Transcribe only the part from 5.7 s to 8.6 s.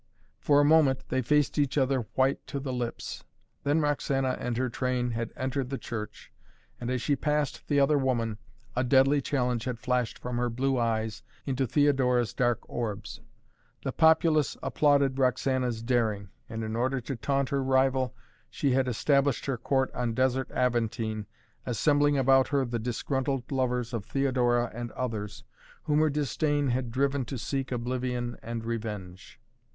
church, and as she passed the other woman,